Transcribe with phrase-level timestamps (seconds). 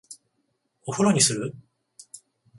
[0.87, 1.53] お風呂にする？